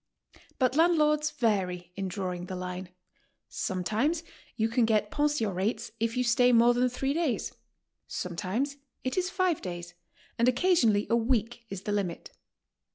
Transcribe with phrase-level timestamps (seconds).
[0.57, 2.89] But landlords vary in drawing the line;
[3.49, 4.23] sometimes
[4.55, 7.53] you can get 0 })cnsion rates if you stay more than three ckiys,
[8.07, 9.93] sometimes it is five days,
[10.39, 12.31] and occasionally a week is the limit.